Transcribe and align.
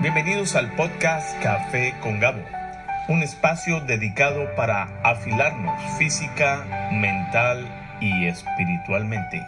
Bienvenidos 0.00 0.56
al 0.56 0.74
podcast 0.76 1.42
Café 1.42 1.94
con 2.00 2.20
Gabo, 2.20 2.42
un 3.10 3.22
espacio 3.22 3.82
dedicado 3.82 4.46
para 4.56 4.84
afilarnos 5.02 5.78
física, 5.98 6.88
mental 6.90 7.68
y 8.00 8.24
espiritualmente. 8.24 9.46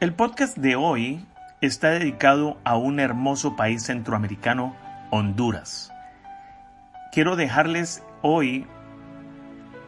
El 0.00 0.14
podcast 0.14 0.58
de 0.58 0.74
hoy 0.74 1.24
está 1.60 1.90
dedicado 1.90 2.58
a 2.64 2.76
un 2.76 2.98
hermoso 2.98 3.54
país 3.54 3.84
centroamericano, 3.84 4.74
Honduras. 5.12 5.92
Quiero 7.12 7.36
dejarles 7.36 8.02
hoy 8.22 8.66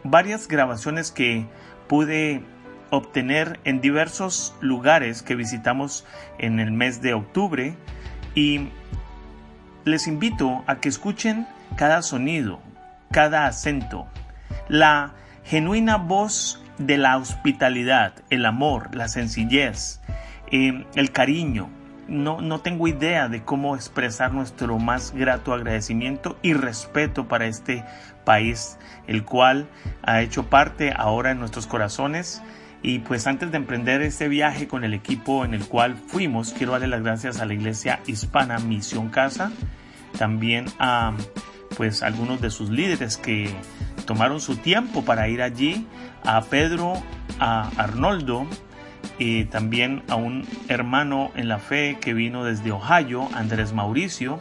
varias 0.04 0.46
grabaciones 0.46 1.10
que 1.10 1.46
pude 1.88 2.44
obtener 2.90 3.60
en 3.64 3.80
diversos 3.80 4.54
lugares 4.60 5.22
que 5.22 5.34
visitamos 5.34 6.04
en 6.38 6.60
el 6.60 6.70
mes 6.70 7.02
de 7.02 7.14
octubre. 7.14 7.74
Y 8.34 8.68
les 9.84 10.06
invito 10.06 10.64
a 10.66 10.76
que 10.76 10.88
escuchen 10.88 11.46
cada 11.76 12.02
sonido, 12.02 12.60
cada 13.10 13.46
acento, 13.46 14.06
la 14.68 15.14
genuina 15.44 15.96
voz 15.96 16.62
de 16.78 16.96
la 16.96 17.16
hospitalidad, 17.16 18.14
el 18.30 18.46
amor, 18.46 18.94
la 18.94 19.08
sencillez, 19.08 20.00
eh, 20.50 20.86
el 20.94 21.12
cariño. 21.12 21.70
No, 22.06 22.40
no 22.40 22.60
tengo 22.60 22.88
idea 22.88 23.28
de 23.28 23.42
cómo 23.42 23.76
expresar 23.76 24.32
nuestro 24.32 24.78
más 24.78 25.12
grato 25.12 25.52
agradecimiento 25.52 26.38
y 26.40 26.54
respeto 26.54 27.28
para 27.28 27.46
este 27.46 27.84
país, 28.24 28.78
el 29.06 29.24
cual 29.24 29.68
ha 30.02 30.22
hecho 30.22 30.48
parte 30.48 30.94
ahora 30.96 31.32
en 31.32 31.38
nuestros 31.38 31.66
corazones 31.66 32.42
y 32.82 33.00
pues 33.00 33.26
antes 33.26 33.50
de 33.50 33.56
emprender 33.56 34.02
este 34.02 34.28
viaje 34.28 34.68
con 34.68 34.84
el 34.84 34.94
equipo 34.94 35.44
en 35.44 35.54
el 35.54 35.66
cual 35.66 35.96
fuimos, 35.96 36.52
quiero 36.52 36.72
darle 36.72 36.88
las 36.88 37.02
gracias 37.02 37.40
a 37.40 37.46
la 37.46 37.54
Iglesia 37.54 38.00
Hispana 38.06 38.58
Misión 38.58 39.08
Casa, 39.08 39.50
también 40.16 40.66
a 40.78 41.14
pues 41.76 42.02
algunos 42.02 42.40
de 42.40 42.50
sus 42.50 42.70
líderes 42.70 43.16
que 43.16 43.50
tomaron 44.06 44.40
su 44.40 44.56
tiempo 44.56 45.04
para 45.04 45.28
ir 45.28 45.42
allí, 45.42 45.86
a 46.24 46.40
Pedro, 46.42 46.94
a 47.38 47.68
Arnoldo, 47.76 48.46
y 49.18 49.44
también 49.44 50.02
a 50.08 50.14
un 50.16 50.46
hermano 50.68 51.30
en 51.34 51.48
la 51.48 51.58
fe 51.58 51.98
que 52.00 52.14
vino 52.14 52.44
desde 52.44 52.72
Ohio, 52.72 53.28
Andrés 53.34 53.72
Mauricio, 53.72 54.40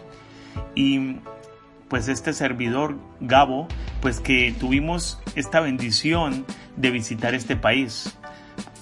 y 0.76 1.18
pues 1.90 2.08
este 2.08 2.34
servidor 2.34 2.98
Gabo, 3.20 3.68
pues 4.02 4.20
que 4.20 4.54
tuvimos 4.60 5.20
esta 5.36 5.60
bendición 5.60 6.46
de 6.76 6.92
visitar 6.92 7.34
este 7.34 7.56
país. 7.56 8.18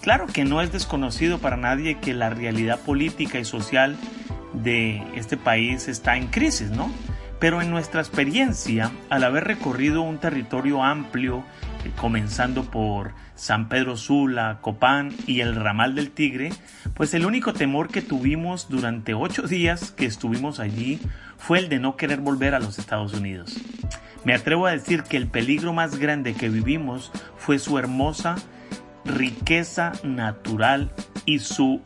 Claro 0.02 0.28
que 0.28 0.45
no 0.45 0.61
es 0.61 0.72
desconocido 0.72 1.39
para 1.39 1.58
nadie 1.58 2.00
que 2.00 2.14
la 2.14 2.30
realidad 2.30 2.80
política 2.80 3.39
y 3.39 3.45
social 3.45 3.98
de 4.53 5.03
este 5.16 5.38
país 5.38 5.88
está 5.88 6.16
en 6.16 6.28
crisis, 6.28 6.72
¿no? 6.72 6.92
Pero 7.39 7.61
en 7.61 7.70
nuestra 7.70 8.02
experiencia, 8.02 8.92
al 9.09 9.23
haber 9.23 9.44
recorrido 9.44 10.02
un 10.02 10.20
territorio 10.20 10.83
amplio, 10.83 11.44
eh, 11.83 11.92
comenzando 11.95 12.64
por 12.64 13.14
San 13.36 13.67
Pedro 13.67 13.98
Sula, 13.98 14.59
Copán 14.61 15.14
y 15.28 15.42
el 15.42 15.56
Ramal 15.56 15.95
del 15.95 16.11
Tigre, 16.11 16.52
pues 16.94 17.14
el 17.14 17.26
único 17.26 17.53
temor 17.53 17.89
que 17.89 18.02
tuvimos 18.02 18.70
durante 18.70 19.14
ocho 19.14 19.44
días 19.44 19.92
que 19.92 20.06
estuvimos 20.06 20.59
allí 20.59 21.00
fue 21.38 21.59
el 21.59 21.69
de 21.69 21.80
no 21.80 21.95
querer 21.95 22.19
volver 22.19 22.55
a 22.55 22.59
los 22.59 22.80
Estados 22.80 23.14
Unidos. 23.14 23.58
Me 24.23 24.33
atrevo 24.33 24.66
a 24.66 24.72
decir 24.72 25.03
que 25.03 25.17
el 25.17 25.28
peligro 25.28 25.73
más 25.73 25.97
grande 25.97 26.33
que 26.33 26.50
vivimos 26.50 27.11
fue 27.38 27.59
su 27.59 27.77
hermosa 27.77 28.36
riqueza 29.05 29.94
natural 30.03 30.92
y 31.25 31.39
su 31.39 31.81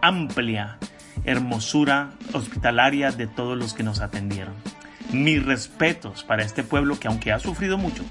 amplia 0.00 0.78
hermosura 1.24 2.10
hospitalaria 2.32 3.10
de 3.10 3.26
todos 3.26 3.58
los 3.58 3.74
que 3.74 3.82
nos 3.82 4.00
atendieron. 4.00 4.54
Mis 5.12 5.44
respetos 5.44 6.24
para 6.24 6.42
este 6.42 6.62
pueblo 6.62 6.98
que 6.98 7.08
aunque 7.08 7.32
ha 7.32 7.38
sufrido 7.38 7.78
mucho, 7.78 8.04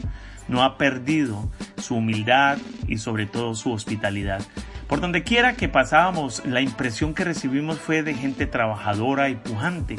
no 0.47 0.63
ha 0.63 0.77
perdido 0.77 1.49
su 1.77 1.95
humildad 1.95 2.57
y 2.87 2.97
sobre 2.97 3.25
todo 3.25 3.55
su 3.55 3.71
hospitalidad. 3.71 4.41
Por 4.87 4.99
donde 4.99 5.23
quiera 5.23 5.53
que 5.53 5.69
pasábamos, 5.69 6.45
la 6.45 6.61
impresión 6.61 7.13
que 7.13 7.23
recibimos 7.23 7.79
fue 7.79 8.03
de 8.03 8.13
gente 8.13 8.45
trabajadora 8.45 9.29
y 9.29 9.35
pujante. 9.35 9.95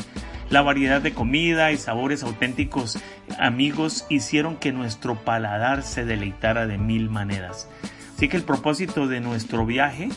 La 0.53 0.61
variedad 0.61 1.01
de 1.01 1.15
comida 1.15 1.73
y 1.73 1.79
sabores 1.79 2.23
auténticos 2.23 2.99
amigos 3.39 4.05
hicieron 4.11 4.57
que 4.57 4.71
nuestro 4.71 5.15
paladar 5.15 5.83
se 5.83 6.05
deleitara 6.05 6.67
de 6.67 6.77
mil 6.77 7.09
maneras. 7.09 7.71
Así 8.15 8.29
que 8.29 8.37
el 8.37 8.43
propósito 8.43 9.09
de 9.09 9.21
nuestro 9.21 9.65
viaje 9.65 10.11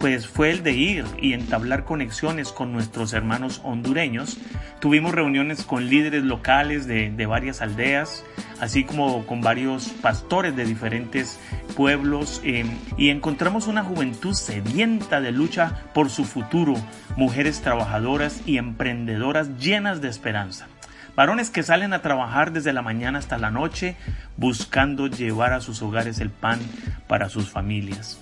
pues 0.00 0.26
fue 0.26 0.50
el 0.50 0.62
de 0.62 0.72
ir 0.72 1.04
y 1.20 1.34
entablar 1.34 1.84
conexiones 1.84 2.52
con 2.52 2.72
nuestros 2.72 3.12
hermanos 3.12 3.60
hondureños. 3.64 4.38
Tuvimos 4.80 5.14
reuniones 5.14 5.62
con 5.62 5.90
líderes 5.90 6.24
locales 6.24 6.86
de, 6.86 7.26
varias 7.26 7.60
aldeas, 7.60 8.24
así 8.60 8.84
como 8.84 9.26
con 9.26 9.42
varios 9.42 9.88
pastores 9.88 10.56
de 10.56 10.64
diferentes 10.64 11.38
pueblos 11.76 12.40
eh, 12.44 12.64
y 12.96 13.10
encontramos 13.10 13.66
una 13.66 13.84
juventud 13.84 14.32
sedienta 14.32 15.20
de 15.20 15.32
lucha 15.32 15.84
por 15.92 16.08
su 16.08 16.24
futuro, 16.24 16.74
mujeres 17.16 17.60
trabajadoras 17.60 18.40
y 18.46 18.56
emprendedoras 18.56 19.58
llenas 19.58 20.00
de 20.00 20.08
esperanza. 20.08 20.66
Varones 21.14 21.50
que 21.50 21.62
salen 21.62 21.92
a 21.92 22.00
trabajar 22.00 22.52
desde 22.52 22.72
la 22.72 22.80
mañana 22.80 23.18
hasta 23.18 23.36
la 23.36 23.50
noche 23.50 23.96
buscando 24.38 25.08
llevar 25.08 25.52
a 25.52 25.60
sus 25.60 25.82
hogares 25.82 26.20
el 26.20 26.30
pan 26.30 26.58
para 27.06 27.28
sus 27.28 27.50
familias. 27.50 28.18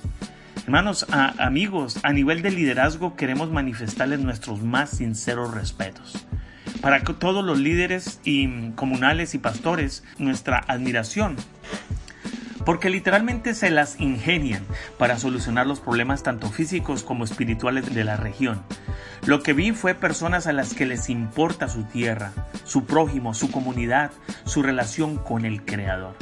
Hermanos, 0.69 1.07
amigos, 1.39 1.99
a 2.03 2.13
nivel 2.13 2.43
de 2.43 2.51
liderazgo 2.51 3.17
queremos 3.17 3.51
manifestarles 3.51 4.21
nuestros 4.21 4.63
más 4.63 4.91
sinceros 4.91 5.55
respetos. 5.55 6.27
Para 6.83 7.03
todos 7.03 7.43
los 7.43 7.59
líderes 7.59 8.21
y 8.23 8.73
comunales 8.73 9.35
y 9.35 9.39
pastores, 9.39 10.05
nuestra 10.19 10.59
admiración 10.69 11.37
porque 12.67 12.91
literalmente 12.91 13.55
se 13.55 13.71
las 13.71 13.99
ingenian 13.99 14.63
para 14.99 15.19
solucionar 15.19 15.67
los 15.67 15.81
problemas 15.81 16.23
tanto 16.23 16.51
físicos 16.51 17.03
como 17.03 17.25
espirituales 17.25 17.95
de 17.95 18.05
la 18.05 18.17
región. 18.19 18.63
Lo 19.25 19.43
que 19.43 19.55
vi 19.55 19.73
fue 19.73 19.95
personas 19.95 20.47
a 20.47 20.53
las 20.53 20.75
que 20.75 20.85
les 20.85 21.09
importa 21.09 21.69
su 21.69 21.85
tierra, 21.85 22.33
su 22.65 22.85
prójimo, 22.85 23.33
su 23.33 23.51
comunidad, 23.51 24.11
su 24.45 24.63
relación 24.63 25.17
con 25.17 25.47
el 25.47 25.65
Creador. 25.65 26.15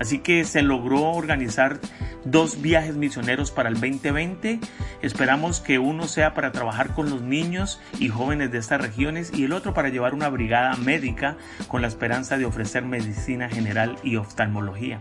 Así 0.00 0.18
que 0.18 0.44
se 0.44 0.62
logró 0.62 1.10
organizar 1.12 1.80
dos 2.24 2.60
viajes 2.60 2.96
misioneros 2.96 3.50
para 3.50 3.68
el 3.68 3.74
2020. 3.74 4.60
Esperamos 5.02 5.60
que 5.60 5.78
uno 5.78 6.06
sea 6.06 6.34
para 6.34 6.52
trabajar 6.52 6.94
con 6.94 7.10
los 7.10 7.22
niños 7.22 7.80
y 7.98 8.08
jóvenes 8.08 8.50
de 8.50 8.58
estas 8.58 8.80
regiones 8.80 9.32
y 9.34 9.44
el 9.44 9.52
otro 9.52 9.74
para 9.74 9.88
llevar 9.88 10.14
una 10.14 10.28
brigada 10.28 10.76
médica 10.76 11.36
con 11.68 11.82
la 11.82 11.88
esperanza 11.88 12.38
de 12.38 12.46
ofrecer 12.46 12.84
medicina 12.84 13.48
general 13.48 13.96
y 14.02 14.16
oftalmología. 14.16 15.00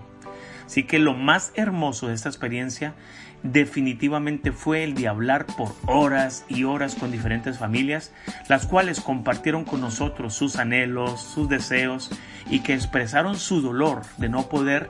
Así 0.73 0.85
que 0.85 0.97
lo 0.97 1.13
más 1.13 1.51
hermoso 1.53 2.07
de 2.07 2.15
esta 2.15 2.29
experiencia 2.29 2.95
definitivamente 3.43 4.51
fue 4.51 4.83
el 4.83 4.95
de 4.95 5.07
hablar 5.07 5.45
por 5.45 5.71
horas 5.85 6.45
y 6.49 6.63
horas 6.63 6.95
con 6.95 7.11
diferentes 7.11 7.59
familias, 7.59 8.11
las 8.49 8.65
cuales 8.65 8.99
compartieron 8.99 9.65
con 9.65 9.81
nosotros 9.81 10.33
sus 10.33 10.55
anhelos, 10.55 11.21
sus 11.21 11.47
deseos 11.47 12.09
y 12.49 12.61
que 12.61 12.73
expresaron 12.73 13.37
su 13.37 13.61
dolor 13.61 14.01
de 14.17 14.29
no 14.29 14.49
poder 14.49 14.87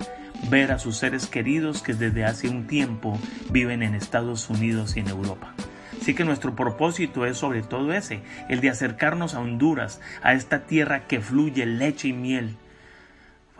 ver 0.50 0.72
a 0.72 0.80
sus 0.80 0.96
seres 0.96 1.28
queridos 1.28 1.82
que 1.82 1.94
desde 1.94 2.24
hace 2.24 2.48
un 2.48 2.66
tiempo 2.66 3.20
viven 3.52 3.84
en 3.84 3.94
Estados 3.94 4.50
Unidos 4.50 4.96
y 4.96 5.02
en 5.02 5.10
Europa. 5.10 5.54
Así 6.00 6.14
que 6.14 6.24
nuestro 6.24 6.56
propósito 6.56 7.26
es 7.26 7.38
sobre 7.38 7.62
todo 7.62 7.92
ese, 7.92 8.22
el 8.48 8.62
de 8.62 8.70
acercarnos 8.70 9.36
a 9.36 9.42
Honduras, 9.42 10.00
a 10.22 10.32
esta 10.32 10.62
tierra 10.62 11.08
que 11.08 11.20
fluye 11.20 11.66
leche 11.66 12.08
y 12.08 12.14
miel, 12.14 12.56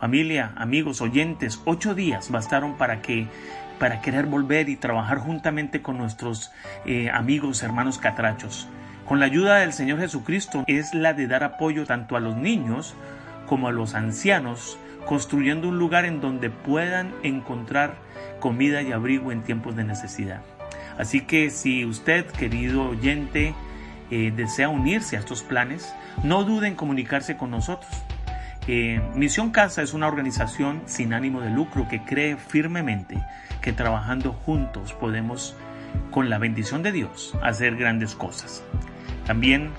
Familia, 0.04 0.52
amigos, 0.56 1.00
oyentes, 1.00 1.62
ocho 1.64 1.94
días 1.94 2.30
bastaron 2.30 2.76
para 2.76 3.00
que 3.00 3.26
para 3.78 4.02
querer 4.02 4.26
volver 4.26 4.68
y 4.68 4.76
trabajar 4.76 5.16
juntamente 5.16 5.80
con 5.80 5.96
nuestros 5.96 6.52
eh, 6.84 7.08
amigos, 7.08 7.62
hermanos 7.62 7.96
catrachos. 7.96 8.68
Con 9.06 9.18
la 9.18 9.24
ayuda 9.24 9.60
del 9.60 9.72
Señor 9.72 10.00
Jesucristo 10.00 10.62
es 10.66 10.92
la 10.92 11.14
de 11.14 11.26
dar 11.26 11.42
apoyo 11.42 11.86
tanto 11.86 12.16
a 12.16 12.20
los 12.20 12.36
niños 12.36 12.94
como 13.46 13.68
a 13.68 13.72
los 13.72 13.94
ancianos, 13.94 14.78
construyendo 15.06 15.70
un 15.70 15.78
lugar 15.78 16.04
en 16.04 16.20
donde 16.20 16.50
puedan 16.50 17.14
encontrar 17.22 17.94
comida 18.40 18.82
y 18.82 18.92
abrigo 18.92 19.32
en 19.32 19.42
tiempos 19.42 19.74
de 19.74 19.84
necesidad. 19.84 20.42
Así 20.98 21.22
que 21.22 21.48
si 21.48 21.86
usted, 21.86 22.26
querido 22.26 22.90
oyente, 22.90 23.54
eh, 24.10 24.34
desea 24.36 24.68
unirse 24.68 25.16
a 25.16 25.20
estos 25.20 25.42
planes, 25.42 25.94
no 26.22 26.44
dude 26.44 26.68
en 26.68 26.74
comunicarse 26.74 27.38
con 27.38 27.50
nosotros. 27.50 27.90
Eh, 28.66 29.00
Misión 29.14 29.50
Casa 29.50 29.82
es 29.82 29.92
una 29.92 30.08
organización 30.08 30.82
sin 30.86 31.12
ánimo 31.12 31.40
de 31.40 31.50
lucro 31.50 31.86
que 31.88 32.02
cree 32.02 32.36
firmemente 32.36 33.22
que 33.60 33.72
trabajando 33.72 34.32
juntos 34.32 34.94
podemos, 34.94 35.54
con 36.10 36.30
la 36.30 36.38
bendición 36.38 36.82
de 36.82 36.92
Dios, 36.92 37.36
hacer 37.42 37.76
grandes 37.76 38.14
cosas. 38.14 38.62
También, 39.26 39.70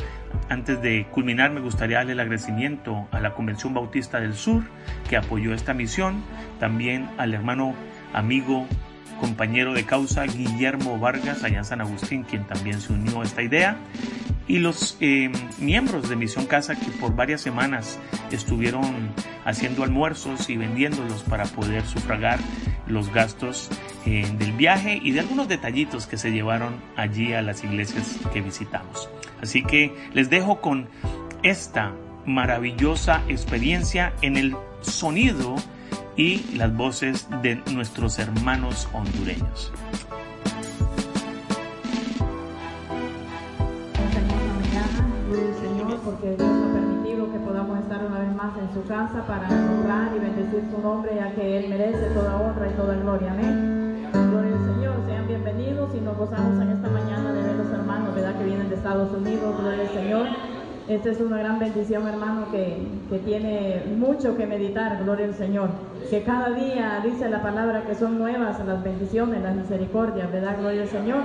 antes 0.49 0.81
de 0.81 1.07
culminar, 1.11 1.51
me 1.51 1.61
gustaría 1.61 1.97
darle 1.97 2.13
el 2.13 2.19
agradecimiento 2.19 3.07
a 3.11 3.19
la 3.19 3.33
Convención 3.33 3.73
Bautista 3.73 4.19
del 4.19 4.33
Sur 4.33 4.63
que 5.09 5.17
apoyó 5.17 5.53
esta 5.53 5.73
misión, 5.73 6.23
también 6.59 7.09
al 7.17 7.33
hermano 7.33 7.73
amigo 8.13 8.67
compañero 9.19 9.73
de 9.73 9.85
causa 9.85 10.23
Guillermo 10.23 10.99
Vargas 10.99 11.43
allá 11.43 11.59
en 11.59 11.65
San 11.65 11.81
Agustín, 11.81 12.23
quien 12.23 12.43
también 12.45 12.81
se 12.81 12.93
unió 12.93 13.21
a 13.21 13.23
esta 13.23 13.41
idea, 13.41 13.77
y 14.47 14.59
los 14.59 14.97
eh, 15.01 15.31
miembros 15.57 16.09
de 16.09 16.15
Misión 16.15 16.45
Casa 16.45 16.75
que 16.75 16.91
por 16.91 17.15
varias 17.15 17.41
semanas 17.41 17.99
estuvieron 18.31 19.11
haciendo 19.43 19.83
almuerzos 19.83 20.49
y 20.49 20.57
vendiéndolos 20.57 21.23
para 21.23 21.45
poder 21.45 21.85
sufragar 21.85 22.39
los 22.87 23.11
gastos 23.11 23.69
eh, 24.05 24.27
del 24.37 24.51
viaje 24.53 24.99
y 25.01 25.11
de 25.11 25.21
algunos 25.21 25.47
detallitos 25.47 26.07
que 26.07 26.17
se 26.17 26.31
llevaron 26.31 26.75
allí 26.95 27.33
a 27.33 27.41
las 27.41 27.63
iglesias 27.63 28.19
que 28.31 28.41
visitamos. 28.41 29.09
Así 29.41 29.63
que 29.63 29.95
les 30.13 30.29
dejo 30.29 30.61
con 30.61 30.87
esta 31.43 31.93
maravillosa 32.25 33.23
experiencia 33.27 34.13
en 34.21 34.37
el 34.37 34.55
sonido 34.81 35.55
y 36.17 36.43
las 36.55 36.75
voces 36.75 37.27
de 37.41 37.55
nuestros 37.71 38.19
hermanos 38.19 38.87
hondureños. 38.93 39.71
Porque 46.05 46.35
Dios 46.37 46.49
ha 46.49 46.73
permitido 46.73 47.31
que 47.31 47.39
podamos 47.39 47.79
estar 47.79 48.05
una 48.05 48.19
vez 48.19 48.35
más 48.35 48.53
en 48.59 48.71
su 48.73 48.87
casa 48.87 49.25
para 49.25 49.49
honrar 49.49 50.15
y 50.15 50.19
bendecir 50.19 50.63
su 50.69 50.79
nombre, 50.79 51.15
ya 51.15 51.33
que 51.33 51.57
Él 51.57 51.69
merece 51.69 52.13
toda 52.13 52.39
honra 52.39 52.69
y 52.69 52.73
toda 52.77 52.95
gloria. 52.95 53.31
Amén. 53.31 54.07
Gloria 54.13 54.53
al 54.53 54.75
Señor, 54.75 54.95
sean 55.07 55.27
bienvenidos 55.27 55.89
y 55.95 56.01
nos 56.01 56.15
gozamos 56.15 56.61
en 56.61 56.69
esta 56.69 56.89
mañana 56.89 57.33
de 57.33 57.41
ver 57.41 57.55
los 57.55 57.71
hermanos, 57.71 58.13
¿verdad? 58.13 58.37
Que 58.37 58.45
vienen 58.45 58.69
de 58.69 58.75
Estados 58.75 59.11
Unidos. 59.13 59.59
Gloria 59.59 59.81
al 59.81 59.89
Señor. 59.89 60.27
Esta 60.87 61.09
es 61.09 61.19
una 61.19 61.39
gran 61.39 61.57
bendición, 61.57 62.07
hermano, 62.07 62.51
que, 62.51 62.87
que, 63.09 63.17
tiene 63.17 63.83
mucho 63.97 64.37
que 64.37 64.45
meditar, 64.45 65.03
gloria 65.03 65.25
al 65.25 65.33
Señor. 65.33 65.69
Que 66.11 66.21
cada 66.21 66.51
día 66.51 67.01
dice 67.03 67.27
la 67.27 67.41
palabra 67.41 67.83
que 67.87 67.95
son 67.95 68.19
nuevas 68.19 68.63
las 68.63 68.83
bendiciones, 68.83 69.41
las 69.41 69.55
misericordias, 69.55 70.31
¿verdad? 70.31 70.57
Gloria 70.59 70.83
al 70.83 70.89
Señor. 70.89 71.21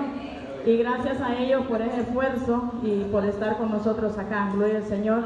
Y 0.66 0.76
gracias 0.76 1.20
a 1.20 1.38
ellos 1.38 1.64
por 1.66 1.80
ese 1.80 2.02
esfuerzo 2.02 2.72
y 2.82 3.04
por 3.04 3.24
estar 3.24 3.56
con 3.56 3.70
nosotros 3.70 4.18
acá, 4.18 4.50
gloria 4.54 4.78
al 4.78 4.84
Señor, 4.84 5.24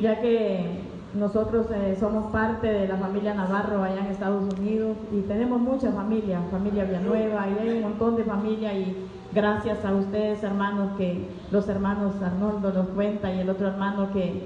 ya 0.00 0.20
que 0.20 0.66
nosotros 1.14 1.66
eh, 1.74 1.96
somos 1.98 2.30
parte 2.30 2.68
de 2.68 2.86
la 2.86 2.96
familia 2.96 3.34
Navarro 3.34 3.82
allá 3.82 4.00
en 4.00 4.06
Estados 4.06 4.54
Unidos 4.58 4.96
y 5.12 5.22
tenemos 5.22 5.60
mucha 5.60 5.90
familia, 5.90 6.40
familia 6.50 6.84
Villanueva, 6.84 7.46
y 7.48 7.62
hay 7.62 7.76
un 7.76 7.82
montón 7.82 8.16
de 8.16 8.24
familia 8.24 8.72
y 8.74 9.08
gracias 9.32 9.84
a 9.84 9.94
ustedes 9.94 10.42
hermanos 10.42 10.96
que 10.96 11.26
los 11.50 11.68
hermanos 11.68 12.14
Arnoldo 12.22 12.72
nos 12.72 12.88
cuenta 12.88 13.32
y 13.32 13.40
el 13.40 13.50
otro 13.50 13.68
hermano 13.68 14.12
que, 14.12 14.42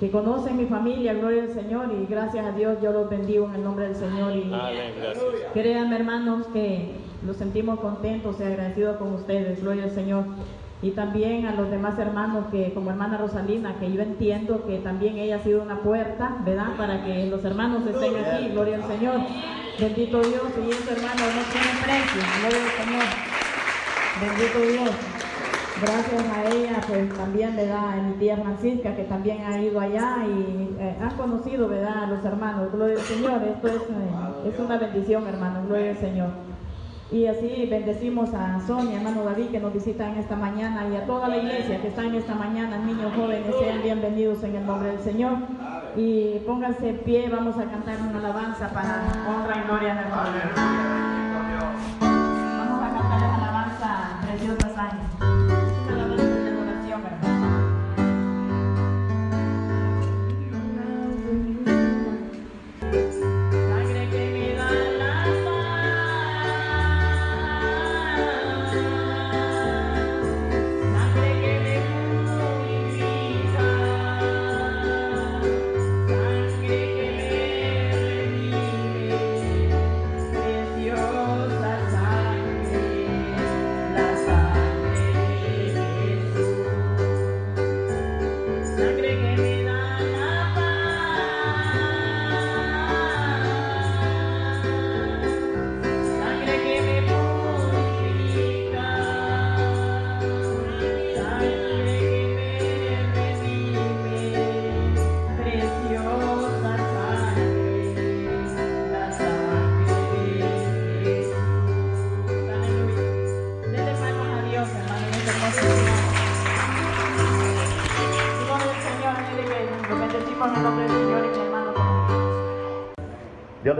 que 0.00 0.10
conocen 0.10 0.56
mi 0.56 0.66
familia, 0.66 1.14
gloria 1.14 1.42
al 1.42 1.52
Señor 1.52 1.88
y 1.92 2.06
gracias 2.06 2.46
a 2.46 2.52
Dios 2.52 2.78
yo 2.80 2.92
los 2.92 3.10
bendigo 3.10 3.46
en 3.46 3.56
el 3.56 3.64
nombre 3.64 3.88
del 3.88 3.96
Señor 3.96 4.32
y 4.34 4.50
créanme 5.52 5.96
hermanos 5.96 6.46
que 6.52 7.03
los 7.26 7.36
sentimos 7.36 7.80
contentos 7.80 8.36
y 8.38 8.42
agradecidos 8.42 8.96
con 8.98 9.14
ustedes, 9.14 9.62
gloria 9.62 9.84
al 9.84 9.90
Señor. 9.90 10.24
Y 10.82 10.90
también 10.90 11.46
a 11.46 11.54
los 11.54 11.70
demás 11.70 11.98
hermanos 11.98 12.46
que 12.50 12.74
como 12.74 12.90
hermana 12.90 13.16
Rosalina 13.16 13.76
que 13.78 13.90
yo 13.90 14.02
entiendo 14.02 14.66
que 14.66 14.78
también 14.78 15.16
ella 15.16 15.36
ha 15.36 15.38
sido 15.38 15.62
una 15.62 15.80
puerta 15.80 16.36
verdad 16.44 16.76
para 16.76 17.04
que 17.04 17.26
los 17.26 17.42
hermanos 17.44 17.86
estén 17.86 18.14
aquí 18.16 18.48
gloria 18.48 18.76
al 18.76 18.86
Señor. 18.86 19.20
Bendito 19.80 20.18
Dios 20.20 20.42
y 20.62 20.70
ese 20.70 20.92
hermano 20.92 21.22
no 21.24 21.42
tiene 21.50 21.70
precio 21.82 22.22
gloria 22.40 22.64
al 22.64 22.84
Señor. 22.84 23.04
Bendito 24.20 24.58
Dios. 24.60 24.94
Gracias 25.80 26.24
a 26.36 26.54
ella 26.54 26.80
pues 26.86 27.14
también 27.14 27.56
verdad 27.56 27.98
a 27.98 28.02
mi 28.02 28.12
tía 28.14 28.36
Francisca 28.36 28.94
que 28.94 29.04
también 29.04 29.42
ha 29.42 29.60
ido 29.60 29.80
allá 29.80 30.18
y 30.26 30.76
eh, 30.78 30.96
han 31.00 31.16
conocido 31.16 31.66
verdad 31.66 32.04
a 32.04 32.06
los 32.08 32.24
hermanos 32.24 32.70
gloria 32.72 32.96
al 32.96 33.04
Señor. 33.04 33.42
Esto 33.42 33.68
es, 33.68 33.74
eh, 33.74 34.50
es 34.52 34.58
una 34.58 34.76
bendición 34.76 35.26
hermano 35.26 35.66
gloria 35.66 35.92
al 35.92 35.96
Señor 35.96 36.53
y 37.14 37.28
así 37.28 37.68
bendecimos 37.70 38.34
a 38.34 38.58
Sonia, 38.66 38.96
hermano 38.96 39.22
David, 39.22 39.46
que 39.46 39.60
nos 39.60 39.72
visita 39.72 40.10
en 40.10 40.18
esta 40.18 40.34
mañana, 40.34 40.88
y 40.92 40.96
a 40.96 41.06
toda 41.06 41.28
la 41.28 41.36
iglesia 41.36 41.80
que 41.80 41.86
está 41.86 42.02
en 42.02 42.16
esta 42.16 42.34
mañana, 42.34 42.76
niños 42.78 43.12
jóvenes, 43.14 43.54
sean 43.60 43.82
bienvenidos 43.84 44.42
en 44.42 44.56
el 44.56 44.66
nombre 44.66 44.88
del 44.88 45.00
Señor. 45.00 45.34
Y 45.94 46.40
pónganse 46.44 46.88
en 46.88 46.98
pie, 46.98 47.28
vamos 47.30 47.56
a 47.56 47.66
cantar 47.66 47.98
una 48.00 48.18
alabanza 48.18 48.68
para 48.70 49.00
honra 49.28 49.62
gloria 49.62 49.94
del 49.94 50.06
Padre. 50.06 51.13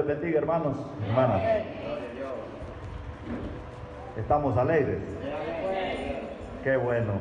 Les 0.07 0.21
bendiga, 0.21 0.39
hermanos, 0.39 0.77
hermanas. 1.09 1.43
Estamos 4.17 4.57
alegres. 4.57 5.01
Qué 6.63 6.77
bueno. 6.77 7.13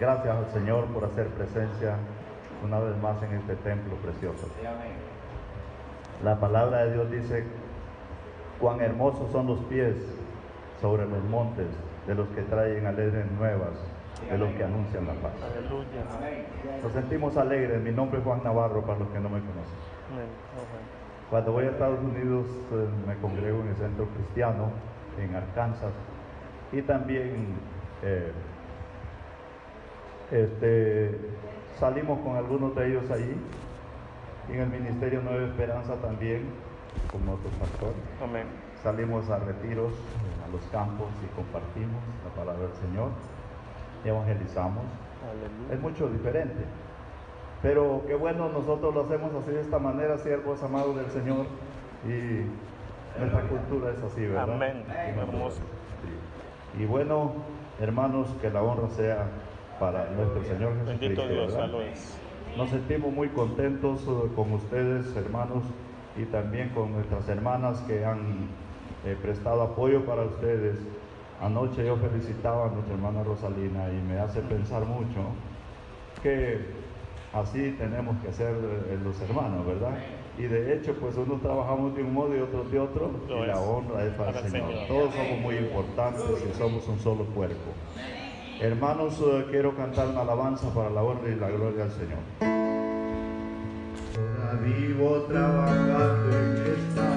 Gracias 0.00 0.36
al 0.36 0.46
Señor 0.52 0.86
por 0.86 1.04
hacer 1.04 1.26
presencia 1.28 1.96
una 2.64 2.78
vez 2.78 2.96
más 2.98 3.22
en 3.22 3.34
este 3.34 3.56
templo 3.56 3.96
precioso. 3.96 4.48
La 6.22 6.38
palabra 6.38 6.84
de 6.84 6.92
Dios 6.92 7.10
dice, 7.10 7.44
cuán 8.60 8.80
hermosos 8.80 9.30
son 9.32 9.46
los 9.46 9.58
pies 9.64 9.96
sobre 10.80 11.06
los 11.06 11.22
montes 11.24 11.66
de 12.06 12.14
los 12.14 12.28
que 12.28 12.42
traen 12.42 12.86
alegres 12.86 13.30
nuevas, 13.32 13.74
de 14.30 14.38
los 14.38 14.50
que 14.52 14.64
anuncian 14.64 15.06
la 15.06 15.14
paz. 15.14 15.32
Nos 16.82 16.92
sentimos 16.92 17.36
alegres. 17.36 17.80
Mi 17.82 17.90
nombre 17.90 18.18
es 18.18 18.24
Juan 18.24 18.42
Navarro 18.44 18.82
para 18.82 19.00
los 19.00 19.08
que 19.08 19.20
no 19.20 19.28
me 19.28 19.40
conocen. 19.40 19.94
Cuando 21.34 21.50
voy 21.50 21.64
a 21.64 21.70
Estados 21.70 21.98
Unidos 21.98 22.46
eh, 22.70 22.86
me 23.08 23.16
congrego 23.16 23.60
en 23.62 23.66
el 23.70 23.76
centro 23.76 24.06
cristiano 24.06 24.70
en 25.18 25.34
Arkansas 25.34 25.90
y 26.70 26.80
también 26.82 27.56
eh, 28.04 28.30
este, 30.30 31.18
salimos 31.76 32.20
con 32.20 32.36
algunos 32.36 32.76
de 32.76 32.86
ellos 32.86 33.10
allí 33.10 33.34
en 34.48 34.60
el 34.60 34.68
Ministerio 34.68 35.22
Nueva 35.22 35.44
Esperanza 35.48 35.96
también 35.96 36.50
como 37.10 37.32
otros 37.32 37.52
pastores. 37.54 37.96
Salimos 38.80 39.28
a 39.28 39.40
retiros 39.40 39.92
a 40.46 40.52
los 40.52 40.62
campos 40.66 41.08
y 41.20 41.34
compartimos 41.34 42.00
la 42.24 42.30
palabra 42.40 42.68
del 42.68 42.76
Señor 42.76 43.10
y 44.04 44.08
evangelizamos. 44.08 44.84
Es 45.72 45.80
mucho 45.80 46.08
diferente. 46.10 46.64
Pero 47.64 48.02
qué 48.06 48.14
bueno, 48.14 48.50
nosotros 48.50 48.94
lo 48.94 49.04
hacemos 49.04 49.32
así 49.34 49.52
de 49.52 49.62
esta 49.62 49.78
manera, 49.78 50.18
siervos 50.18 50.62
amados 50.62 50.96
del 50.96 51.10
Señor. 51.10 51.46
Y 52.06 52.44
nuestra 53.18 53.40
cultura 53.48 53.90
es 53.90 54.02
así, 54.02 54.20
¿verdad? 54.26 54.52
Amén. 54.52 54.84
Hermoso. 54.86 55.62
Y 56.78 56.84
bueno, 56.84 57.32
hermanos, 57.80 58.28
que 58.42 58.50
la 58.50 58.62
honra 58.62 58.90
sea 58.90 59.28
para 59.80 60.10
nuestro 60.10 60.44
Señor 60.44 60.74
Jesucristo. 60.74 61.22
Bendito 61.22 61.26
Dios. 61.26 61.56
Nos 62.58 62.68
sentimos 62.68 63.10
muy 63.14 63.28
contentos 63.30 64.02
eh, 64.02 64.28
con 64.36 64.52
ustedes, 64.52 65.16
hermanos, 65.16 65.64
y 66.18 66.26
también 66.26 66.68
con 66.68 66.92
nuestras 66.92 67.26
hermanas 67.30 67.80
que 67.88 68.04
han 68.04 68.48
eh, 69.06 69.16
prestado 69.22 69.62
apoyo 69.62 70.04
para 70.04 70.24
ustedes. 70.24 70.78
Anoche 71.40 71.86
yo 71.86 71.96
felicitaba 71.96 72.66
a 72.66 72.68
nuestra 72.68 72.94
hermana 72.94 73.24
Rosalina 73.24 73.88
y 73.88 74.02
me 74.06 74.18
hace 74.18 74.42
pensar 74.42 74.84
mucho 74.84 75.20
que 76.22 76.83
así 77.34 77.74
tenemos 77.78 78.16
que 78.22 78.32
ser 78.32 78.54
eh, 78.54 78.98
los 79.02 79.20
hermanos, 79.20 79.66
¿verdad? 79.66 79.98
Y 80.38 80.42
de 80.42 80.74
hecho, 80.74 80.94
pues 80.94 81.16
unos 81.16 81.40
trabajamos 81.40 81.94
de 81.94 82.02
un 82.02 82.12
modo 82.12 82.36
y 82.36 82.40
otros 82.40 82.70
de 82.70 82.78
otro, 82.80 83.10
Lo 83.28 83.44
y 83.44 83.46
la 83.46 83.58
honra 83.60 84.04
es 84.04 84.14
para, 84.14 84.32
Para 84.32 84.46
el 84.46 84.50
Señor. 84.52 84.70
Señor. 84.70 84.88
Todos 84.88 85.14
somos 85.14 85.40
muy 85.40 85.56
importantes 85.56 86.44
y 86.48 86.58
somos 86.58 86.88
un 86.88 86.98
solo 86.98 87.24
cuerpo. 87.26 87.72
Hermanos, 88.60 89.20
eh, 89.20 89.46
quiero 89.50 89.76
cantar 89.76 90.08
una 90.08 90.22
alabanza 90.22 90.72
para 90.72 90.90
la 90.90 91.02
honra 91.02 91.28
y 91.28 91.34
la 91.34 91.50
gloria 91.50 91.84
del 91.84 91.92
Señor. 91.92 92.18
Ahora 94.16 94.60
vivo 94.62 95.26
trabajando 95.28 96.38
en 96.38 96.74
esta 96.78 97.13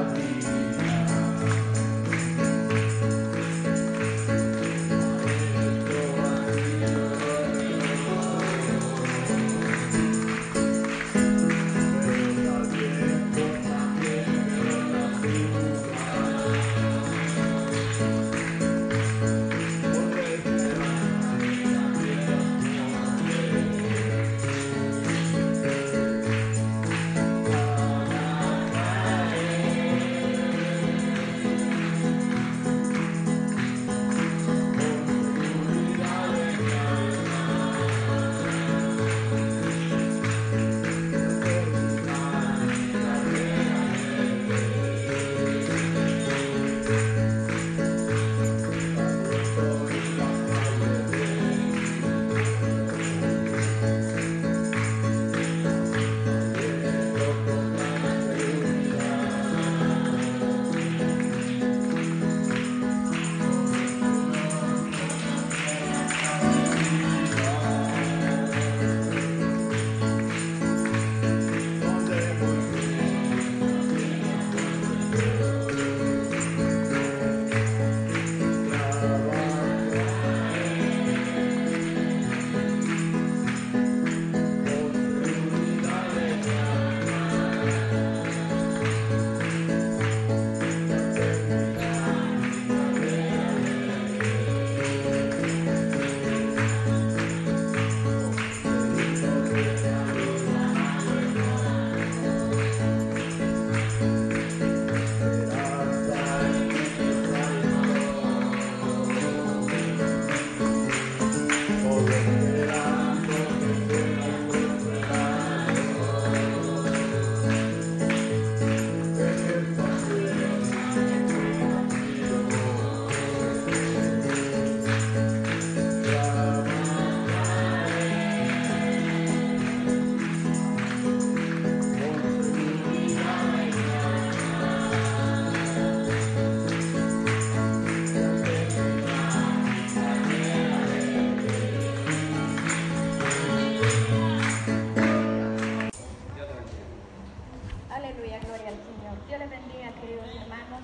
Aleluya, 147.97 148.37
gloria 148.45 148.67
al 148.67 148.77
Señor. 148.77 149.17
Dios 149.27 149.39
les 149.39 149.49
bendiga, 149.49 149.89
queridos 149.99 150.27
hermanos 150.39 150.81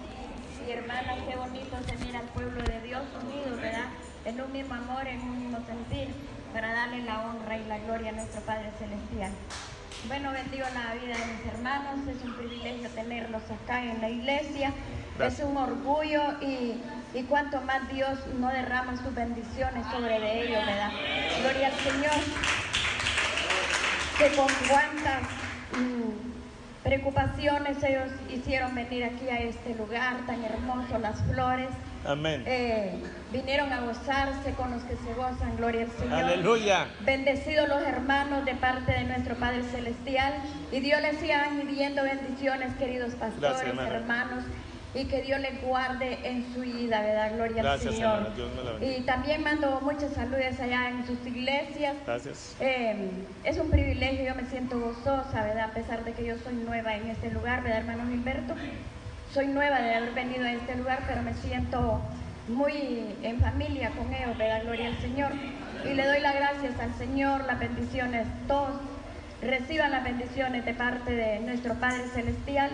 y 0.65 0.72
hermanas. 0.72 1.20
Qué 1.29 1.36
bonito 1.36 1.77
se 1.86 2.05
mira 2.05 2.20
al 2.22 2.25
pueblo 2.29 2.63
de 2.63 2.82
Dios 2.82 3.03
unido, 3.22 3.55
¿verdad? 3.55 3.86
En 4.25 4.41
un 4.41 4.51
mismo 4.51 4.74
amor, 4.74 5.05
en 5.05 5.22
un 5.22 5.39
mismo 5.39 5.60
sentir, 5.67 6.08
para 6.51 6.74
darle 6.74 7.03
la 7.03 7.22
honra 7.22 7.55
y 7.60 7.65
la 7.65 7.77
gloria 7.77 8.10
a 8.10 8.13
nuestro 8.13 8.41
Padre 8.41 8.72
Celestial. 8.79 9.32
Bueno, 10.08 10.32
bendigo 10.32 10.65
la 10.74 10.96
vida 10.96 11.15
de 11.15 11.34
mis 11.34 11.46
hermanos. 11.53 12.08
Es 12.08 12.24
un 12.24 12.34
privilegio 12.34 12.89
tenerlos 12.89 13.43
acá 13.43 13.84
en 13.84 14.01
la 14.01 14.10
iglesia. 14.10 14.74
Es 15.20 15.39
un 15.39 15.55
orgullo 15.55 16.41
y, 16.41 16.82
y 17.13 17.24
cuanto 17.29 17.62
más 17.62 17.88
Dios 17.93 18.17
no 18.39 18.50
derrama 18.50 18.98
sus 18.98 19.13
bendiciones 19.13 19.86
sobre 19.91 20.20
de 20.20 20.48
ellos, 20.48 20.65
¿verdad? 20.65 20.91
Gloria 21.41 21.67
al 21.67 21.75
Señor 21.75 22.20
que 24.17 24.36
con 24.36 24.48
cuántas 24.67 25.22
mm, 25.77 26.02
preocupaciones 26.84 27.82
ellos 27.84 28.10
hicieron 28.30 28.75
venir 28.75 29.06
aquí 29.06 29.30
a 29.30 29.40
este 29.40 29.74
lugar 29.75 30.18
tan 30.28 30.44
hermoso, 30.44 31.00
las 31.00 31.22
flores. 31.24 31.70
Amén. 32.06 32.44
Eh, 32.46 33.02
vinieron 33.32 33.72
a 33.72 33.82
gozarse 33.82 34.52
con 34.58 34.72
los 34.72 34.84
que 34.84 34.98
se 34.98 35.13
gozan, 35.13 35.56
gloria 35.56 35.84
al 35.84 35.92
Señor. 35.92 36.13
Aleluya. 36.13 36.88
Bendecidos 37.06 37.70
los 37.70 37.82
hermanos 37.82 38.44
de 38.44 38.56
parte 38.56 38.92
de 38.92 39.06
nuestro 39.06 39.36
Padre 39.36 39.63
Celestial. 39.63 40.34
Y 40.72 40.82
Dios 40.82 41.02
les 41.02 41.18
siga 41.18 41.44
añadiendo 41.44 42.04
bendiciones, 42.04 42.74
queridos 42.75 43.13
pastores, 43.16 43.62
Gracias, 43.62 43.92
hermanos. 43.92 44.44
Y 44.95 45.05
que 45.05 45.23
Dios 45.23 45.39
les 45.39 45.59
guarde 45.63 46.19
en 46.23 46.45
su 46.53 46.62
vida, 46.62 47.01
¿verdad? 47.01 47.31
Gloria 47.33 47.63
Gracias, 47.63 47.88
al 47.88 47.93
Señor. 47.95 48.15
hermana. 48.17 48.35
Dios 48.35 48.50
me 48.55 48.63
la 48.63 48.71
bendiga. 48.73 48.97
y 48.97 49.01
también 49.01 49.43
mando 49.43 49.81
muchas 49.81 50.13
saludes 50.13 50.59
allá 50.59 50.89
en 50.89 51.07
sus 51.07 51.25
iglesias. 51.25 51.95
Gracias. 52.05 52.55
Eh, 52.59 53.09
es 53.43 53.57
un 53.57 53.69
privilegio, 53.71 54.25
yo 54.25 54.35
me 54.35 54.45
siento 54.50 54.79
gozosa, 54.79 55.43
¿verdad? 55.43 55.71
A 55.71 55.73
pesar 55.73 56.03
de 56.03 56.13
que 56.13 56.25
yo 56.25 56.38
soy 56.38 56.53
nueva 56.53 56.95
en 56.95 57.09
este 57.09 57.31
lugar, 57.31 57.63
¿verdad, 57.63 57.79
hermano 57.79 58.07
Gilberto? 58.09 58.53
Soy 59.33 59.47
nueva 59.47 59.81
de 59.81 59.95
haber 59.95 60.12
venido 60.13 60.45
a 60.45 60.51
este 60.53 60.75
lugar, 60.75 61.00
pero 61.07 61.23
me 61.23 61.33
siento 61.33 62.00
muy 62.47 63.05
en 63.23 63.39
familia 63.39 63.89
con 63.91 64.13
ellos, 64.13 64.38
¿verdad? 64.38 64.62
Gloria 64.63 64.89
al 64.89 64.97
Señor. 65.00 65.31
Y 65.85 65.93
le 65.95 66.05
doy 66.05 66.19
las 66.19 66.35
gracias 66.35 66.79
al 66.79 66.93
Señor, 66.95 67.45
las 67.45 67.57
bendiciones, 67.57 68.27
todos 68.47 68.69
reciban 69.41 69.91
las 69.91 70.03
bendiciones 70.03 70.63
de 70.65 70.73
parte 70.73 71.12
de 71.13 71.39
nuestro 71.41 71.73
Padre 71.75 72.03
Celestial. 72.13 72.69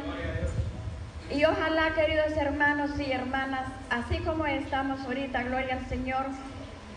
Y 1.31 1.45
ojalá, 1.45 1.93
queridos 1.93 2.35
hermanos 2.37 2.91
y 2.99 3.11
hermanas, 3.11 3.67
así 3.89 4.17
como 4.19 4.45
estamos 4.47 4.99
ahorita, 5.01 5.43
gloria 5.43 5.75
al 5.75 5.87
Señor, 5.87 6.25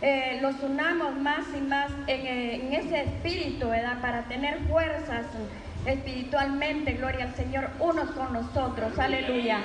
eh, 0.00 0.38
los 0.40 0.60
unamos 0.62 1.16
más 1.16 1.44
y 1.56 1.60
más 1.60 1.90
en, 2.06 2.26
eh, 2.26 2.54
en 2.54 2.72
ese 2.72 3.02
espíritu, 3.02 3.68
¿verdad? 3.68 4.00
Para 4.00 4.22
tener 4.22 4.58
fuerzas 4.68 5.26
espiritualmente, 5.86 6.92
gloria 6.94 7.24
al 7.24 7.34
Señor, 7.34 7.70
unos 7.78 8.10
con 8.12 8.32
los 8.32 8.56
otros, 8.56 8.98
aleluya. 8.98 9.58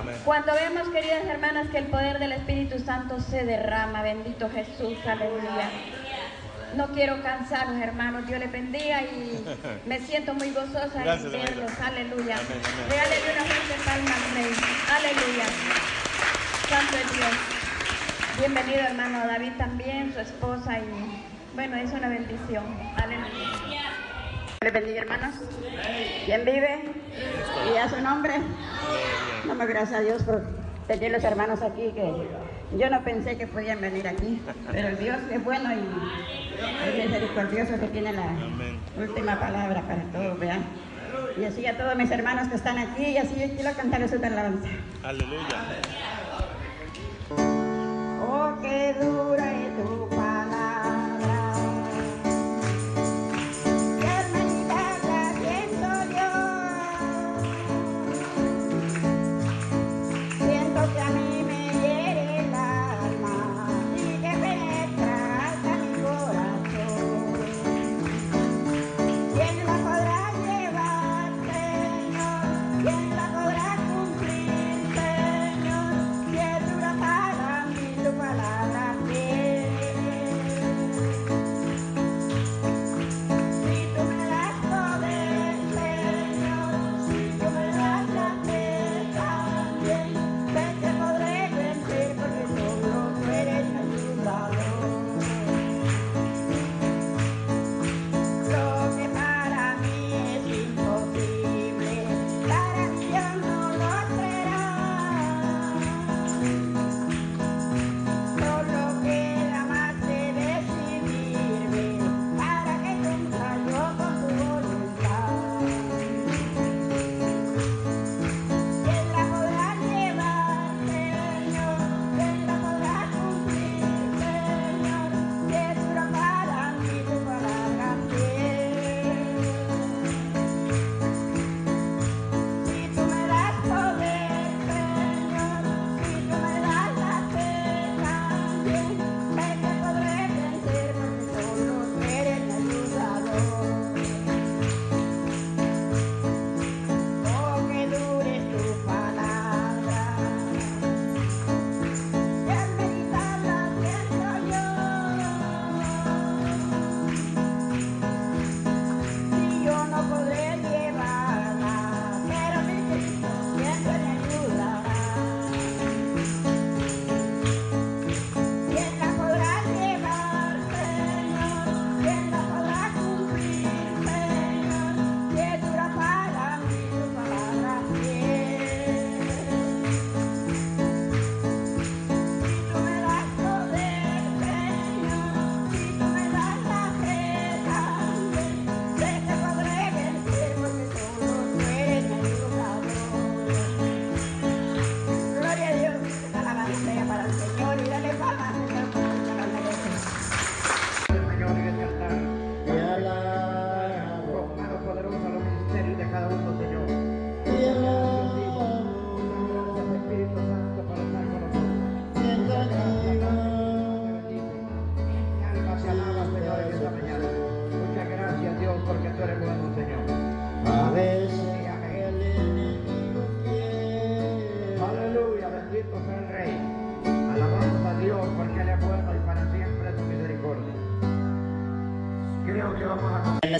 Amén. 0.00 0.16
Cuando 0.24 0.52
vemos, 0.54 0.88
queridas 0.88 1.24
hermanas, 1.26 1.68
que 1.70 1.78
el 1.78 1.86
poder 1.86 2.18
del 2.18 2.32
Espíritu 2.32 2.78
Santo 2.78 3.20
se 3.20 3.44
derrama, 3.44 4.02
bendito 4.02 4.48
Jesús, 4.50 4.96
aleluya. 5.06 5.70
No 6.76 6.88
quiero 6.88 7.22
cansaros, 7.22 7.76
hermanos, 7.80 8.26
Dios 8.26 8.40
les 8.40 8.50
bendiga 8.50 9.02
y 9.02 9.44
me 9.86 10.00
siento 10.00 10.34
muy 10.34 10.50
gozosa 10.50 10.98
de 10.98 11.04
Gracias, 11.04 11.32
verlos, 11.32 11.70
hermanita. 11.72 11.86
aleluya. 11.86 12.36
Regálele 12.88 13.32
una 13.32 13.44
fuerte 13.44 13.74
palma 13.84 14.10
al 14.14 14.34
Rey, 14.34 14.52
aleluya. 14.90 15.44
Santo 16.68 16.96
es 16.96 17.12
Dios. 17.12 17.30
Bienvenido, 18.40 18.80
hermano 18.80 19.26
David 19.26 19.52
también, 19.56 20.12
su 20.12 20.20
esposa 20.20 20.78
y 20.80 21.54
bueno, 21.54 21.76
es 21.76 21.92
una 21.92 22.08
bendición, 22.08 22.64
aleluya. 22.96 23.82
Les 24.60 24.72
bendiga, 24.72 25.02
hermanos. 25.02 25.34
¿Quién 26.24 26.44
vive? 26.44 26.80
Y 27.72 27.76
a 27.76 27.88
su 27.88 28.00
nombre. 28.00 28.34
Damos 29.46 29.66
gracias 29.68 30.00
a 30.00 30.02
Dios 30.02 30.22
por 30.24 30.42
tener 30.86 31.12
los 31.12 31.24
hermanos 31.24 31.62
aquí 31.62 31.92
que 31.94 32.12
yo 32.78 32.90
no 32.90 33.02
pensé 33.04 33.36
que 33.36 33.46
podían 33.46 33.80
venir 33.80 34.06
aquí, 34.08 34.40
pero 34.70 34.96
Dios 34.96 35.18
es 35.30 35.44
bueno 35.44 35.70
y 35.72 35.84
es 36.88 37.06
misericordioso 37.06 37.78
que 37.80 37.86
tiene 37.88 38.12
la 38.12 38.26
última 38.98 39.38
palabra 39.38 39.82
para 39.82 40.02
todos, 40.12 40.38
vean. 40.38 40.64
Y 41.36 41.44
así 41.44 41.66
a 41.66 41.76
todos 41.76 41.96
mis 41.96 42.10
hermanos 42.10 42.48
que 42.48 42.56
están 42.56 42.78
aquí, 42.78 43.04
y 43.06 43.16
así 43.18 43.34
yo 43.40 43.54
quiero 43.54 43.72
cantarles 43.76 44.12
una 44.12 44.26
alabanza. 44.28 44.68
Aleluya. 45.02 45.64
Oh, 48.20 48.52
qué 48.60 48.94
dura 49.00 49.52
es 49.52 49.76
tu 49.76 50.13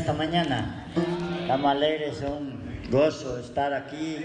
esta 0.04 0.12
mañana 0.12 0.84
estamos 1.40 1.70
alegres, 1.70 2.18
es 2.18 2.28
un 2.28 2.60
gozo 2.90 3.38
estar 3.38 3.72
aquí, 3.72 4.18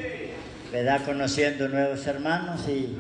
¿verdad? 0.74 1.00
Conociendo 1.06 1.70
nuevos 1.70 2.06
hermanos 2.06 2.68
y 2.68 2.98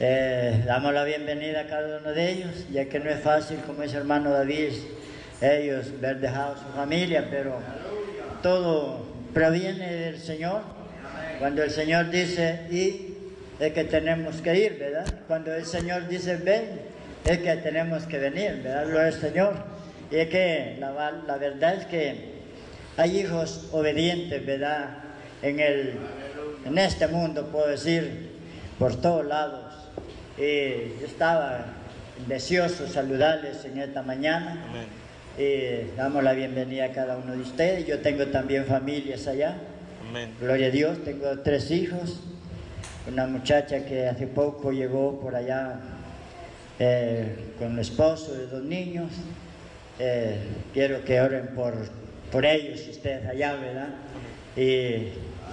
eh, 0.00 0.64
damos 0.66 0.94
la 0.94 1.04
bienvenida 1.04 1.60
a 1.60 1.66
cada 1.66 1.98
uno 1.98 2.12
de 2.12 2.30
ellos, 2.30 2.66
ya 2.72 2.86
que 2.86 2.98
no 2.98 3.10
es 3.10 3.20
fácil, 3.20 3.58
como 3.66 3.82
ese 3.82 3.98
hermano 3.98 4.30
David, 4.30 4.72
ellos 5.42 6.00
ver 6.00 6.18
dejado 6.20 6.56
su 6.56 6.74
familia, 6.74 7.26
pero 7.30 7.58
todo 8.42 9.04
proviene 9.34 9.92
del 9.92 10.18
Señor. 10.18 10.62
Cuando 11.38 11.62
el 11.62 11.70
Señor 11.70 12.08
dice 12.08 12.68
y 12.70 13.18
es 13.60 13.70
que 13.74 13.84
tenemos 13.84 14.36
que 14.36 14.56
ir, 14.56 14.78
¿verdad? 14.78 15.04
Cuando 15.26 15.54
el 15.54 15.66
Señor 15.66 16.08
dice 16.08 16.36
ven, 16.36 16.70
es 17.26 17.36
que 17.40 17.56
tenemos 17.56 18.04
que 18.04 18.16
venir, 18.16 18.62
¿verdad? 18.64 18.86
Lo 18.86 18.98
es 19.02 19.16
Señor. 19.16 19.67
Y 20.10 20.16
es 20.16 20.28
que 20.28 20.76
la, 20.78 21.36
verdad 21.38 21.74
es 21.74 21.86
que 21.86 22.38
hay 22.96 23.20
hijos 23.20 23.68
obedientes, 23.72 24.44
¿verdad? 24.44 24.98
En, 25.42 25.60
el, 25.60 25.94
en 26.64 26.78
este 26.78 27.06
mundo, 27.08 27.48
puedo 27.48 27.68
decir, 27.68 28.30
por 28.78 28.96
todos 29.00 29.26
lados. 29.26 29.74
Y 30.38 31.00
yo 31.00 31.06
estaba 31.06 31.66
deseoso 32.26 32.86
saludarles 32.88 33.64
en 33.64 33.78
esta 33.78 34.02
mañana. 34.02 34.64
Y 35.38 35.94
damos 35.96 36.24
la 36.24 36.32
bienvenida 36.32 36.86
a 36.86 36.92
cada 36.92 37.18
uno 37.18 37.32
de 37.32 37.42
ustedes. 37.42 37.86
Yo 37.86 38.00
tengo 38.00 38.26
también 38.28 38.64
familias 38.64 39.26
allá. 39.26 39.56
Amén. 40.08 40.34
Gloria 40.40 40.68
a 40.68 40.70
Dios, 40.70 41.04
tengo 41.04 41.38
tres 41.40 41.70
hijos. 41.70 42.20
Una 43.06 43.26
muchacha 43.26 43.84
que 43.84 44.08
hace 44.08 44.26
poco 44.26 44.72
llegó 44.72 45.20
por 45.20 45.36
allá 45.36 45.80
eh, 46.78 47.36
con 47.58 47.72
un 47.72 47.78
esposo 47.78 48.34
de 48.34 48.46
dos 48.46 48.62
niños. 48.62 49.12
Eh, 49.98 50.38
quiero 50.72 51.04
que 51.04 51.20
oren 51.20 51.48
por, 51.48 51.74
por 52.30 52.44
ellos, 52.46 52.86
ustedes 52.88 53.26
allá, 53.26 53.54
¿verdad? 53.56 53.88
Y 54.56 55.08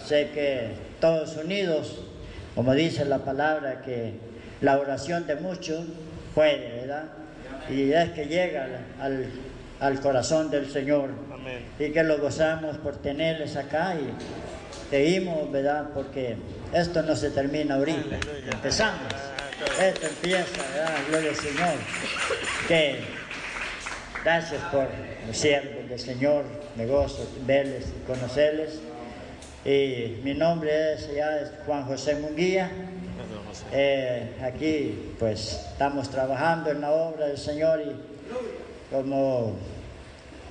sé 0.05 0.29
que 0.33 0.69
todos 0.99 1.35
unidos, 1.37 2.01
como 2.53 2.73
dice 2.73 3.05
la 3.05 3.19
palabra, 3.19 3.81
que 3.81 4.13
la 4.61 4.77
oración 4.79 5.25
de 5.27 5.35
muchos 5.35 5.85
puede, 6.35 6.81
¿verdad? 6.81 7.03
Y 7.69 7.91
es 7.91 8.11
que 8.11 8.25
llega 8.27 8.67
al, 8.99 9.25
al- 9.79 9.99
corazón 10.01 10.51
del 10.51 10.69
Señor 10.69 11.09
Amén. 11.33 11.63
y 11.79 11.89
que 11.91 12.03
lo 12.03 12.19
gozamos 12.19 12.77
por 12.77 12.97
tenerles 12.97 13.55
acá 13.55 13.95
y 13.95 14.09
seguimos, 14.91 15.51
¿verdad? 15.51 15.85
Porque 15.93 16.35
esto 16.73 17.01
no 17.01 17.15
se 17.15 17.31
termina 17.31 17.75
ahorita, 17.75 18.17
empezamos. 18.51 19.01
Ah, 19.11 19.83
Esto 19.85 20.07
empieza, 20.07 20.61
¿verdad? 20.75 20.95
Gloria 21.09 21.29
al 21.31 21.35
Señor. 21.35 21.73
Que 22.67 22.99
gracias 24.25 24.59
por 24.71 24.87
los 25.27 25.37
siervos 25.37 25.87
del 25.87 25.99
Señor, 25.99 26.45
me 26.75 26.87
gozo 26.87 27.29
verles 27.45 27.93
y 27.95 28.07
conocerles. 28.07 28.79
Y 29.63 30.19
mi 30.23 30.33
nombre 30.33 30.93
es, 30.93 31.13
ya 31.13 31.51
Juan 31.67 31.85
José 31.85 32.15
Munguía. 32.15 32.71
Eh, 33.71 34.35
aquí 34.41 35.13
pues 35.19 35.67
estamos 35.71 36.09
trabajando 36.09 36.71
en 36.71 36.81
la 36.81 36.91
obra 36.91 37.27
del 37.27 37.37
Señor 37.37 37.79
y 37.81 37.95
como, 38.91 39.53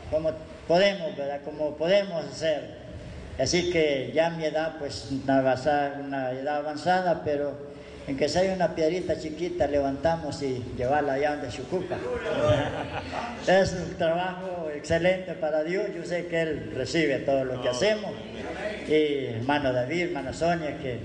como 0.08 0.30
podemos, 0.68 1.16
¿verdad? 1.16 1.40
Como 1.44 1.74
podemos 1.74 2.24
hacer. 2.26 2.84
Así 3.40 3.72
que 3.72 4.12
ya 4.14 4.30
mi 4.30 4.44
edad, 4.44 4.76
pues 4.78 5.08
una 5.10 6.30
edad 6.30 6.58
avanzada, 6.58 7.22
pero 7.24 7.73
en 8.07 8.17
que 8.17 8.29
sea 8.29 8.55
una 8.55 8.75
piedrita 8.75 9.19
chiquita, 9.19 9.67
levantamos 9.67 10.43
y 10.43 10.62
llevarla 10.77 11.14
allá 11.14 11.37
donde 11.37 11.51
se 11.51 11.62
ocupa. 11.62 11.97
es 13.47 13.73
un 13.73 13.95
trabajo 13.97 14.69
excelente 14.75 15.33
para 15.33 15.62
Dios, 15.64 15.87
yo 15.95 16.05
sé 16.05 16.27
que 16.27 16.43
Él 16.43 16.73
recibe 16.75 17.21
todo 17.21 17.45
lo 17.45 17.62
que 17.62 17.69
hacemos. 17.71 18.12
Y 18.88 19.27
hermano 19.27 19.73
David, 19.73 20.09
hermana 20.09 20.33
Sonia, 20.33 20.77
que 20.79 21.01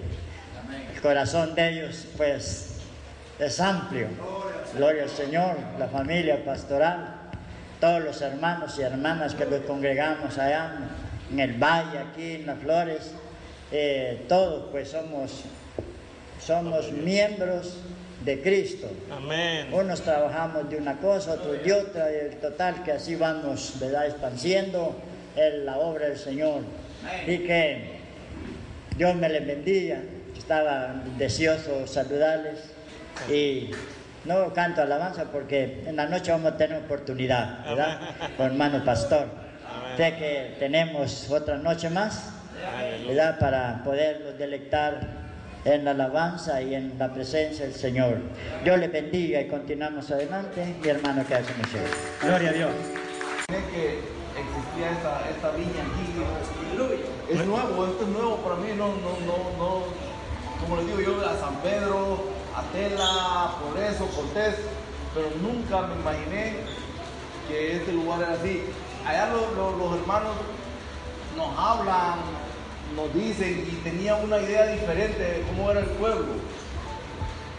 el 0.94 1.02
corazón 1.02 1.56
de 1.56 1.70
ellos 1.70 2.08
pues 2.18 2.80
es 3.40 3.60
amplio. 3.62 4.08
Gloria 4.76 5.04
al 5.04 5.10
Señor, 5.10 5.56
la 5.80 5.88
familia 5.88 6.44
pastoral, 6.44 7.16
todos 7.80 8.04
los 8.04 8.22
hermanos 8.22 8.78
y 8.78 8.82
hermanas 8.82 9.34
que 9.36 9.46
nos 9.46 9.62
congregamos 9.62 10.38
allá 10.38 10.74
en 11.32 11.40
el 11.40 11.54
valle, 11.54 12.00
aquí 12.00 12.34
en 12.36 12.46
las 12.46 12.60
flores, 12.60 13.14
eh, 13.72 14.26
todos 14.28 14.70
pues 14.72 14.90
somos 14.90 15.46
somos 16.40 16.92
miembros 16.92 17.78
de 18.24 18.42
Cristo. 18.42 18.88
Amén. 19.12 19.68
Unos 19.72 20.02
trabajamos 20.02 20.70
de 20.70 20.78
una 20.78 20.98
cosa, 20.98 21.34
otros 21.34 21.64
de 21.64 21.74
otra, 21.74 22.12
y 22.12 22.16
el 22.16 22.38
total 22.38 22.84
que 22.84 22.94
así 22.94 23.16
vamos, 23.16 23.74
¿verdad? 23.80 24.08
Expandiendo 24.08 24.96
en 25.36 25.66
la 25.66 25.78
obra 25.78 26.08
del 26.08 26.18
Señor. 26.18 26.62
Y 27.28 27.40
que 27.40 28.00
Dios 28.98 29.16
me 29.16 29.30
les 29.30 29.46
bendiga. 29.46 30.00
Estaba 30.38 31.02
deseoso 31.18 31.86
saludarles 31.86 32.60
y 33.32 33.70
no 34.26 34.52
canto 34.54 34.82
alabanza 34.82 35.26
porque 35.26 35.84
en 35.86 35.96
la 35.96 36.08
noche 36.08 36.32
vamos 36.32 36.54
a 36.54 36.58
tener 36.58 36.84
oportunidad, 36.84 37.64
¿verdad? 37.66 38.00
Con 38.36 38.48
hermano 38.48 38.84
pastor. 38.84 39.28
Sé 39.96 40.16
que 40.16 40.56
tenemos 40.60 41.30
otra 41.30 41.58
noche 41.58 41.90
más, 41.90 42.32
¿verdad? 43.06 43.38
Para 43.38 43.84
poderlos 43.84 44.38
delectar 44.38 45.19
en 45.76 45.86
la 45.86 45.92
alabanza 45.92 46.62
y 46.62 46.76
en 46.76 46.98
la 46.98 47.14
presencia 47.14 47.66
del 47.66 47.74
Señor. 47.74 48.18
Dios 48.64 48.80
le 48.80 48.88
bendiga 48.88 49.42
y 49.42 49.48
continuamos 49.48 50.10
adelante. 50.12 50.76
Mi 50.82 50.90
hermano 50.90 51.26
que 51.28 51.36
hace 51.36 51.54
mucho. 51.56 51.78
Gloria 52.22 52.50
a 52.50 52.54
Dios. 52.54 52.72
que 53.48 54.00
existía 54.40 54.92
esta, 54.92 55.30
esta 55.30 55.52
viña 55.52 55.82
aquí. 55.82 56.10
Es 57.30 57.46
nuevo, 57.46 57.86
esto 57.86 58.04
es 58.04 58.10
nuevo 58.10 58.38
para 58.38 58.56
mí, 58.56 58.70
no, 58.78 58.88
no, 58.88 59.12
no, 59.26 59.58
no, 59.58 59.84
como 60.62 60.78
les 60.78 60.88
digo 60.88 61.02
yo, 61.02 61.30
a 61.30 61.38
San 61.38 61.56
Pedro, 61.58 62.24
a 62.56 62.64
Tela, 62.72 63.52
por 63.62 63.82
eso, 63.82 64.08
Cortés, 64.08 64.56
pero 65.14 65.30
nunca 65.42 65.88
me 65.88 65.96
imaginé 65.96 66.56
que 67.48 67.78
este 67.78 67.92
lugar 67.92 68.22
era 68.22 68.34
así. 68.34 68.64
Allá 69.06 69.28
los 69.28 70.00
hermanos 70.00 70.36
nos 71.36 71.58
hablan, 71.58 72.20
nos 72.96 73.14
dicen 73.14 73.68
y 73.68 73.76
tenía 73.84 74.16
una 74.16 74.40
idea 74.40 74.68
diferente 74.68 75.20
de 75.20 75.42
cómo 75.44 75.72
era 75.72 75.82
el 75.82 75.88
pueblo. 75.88 76.34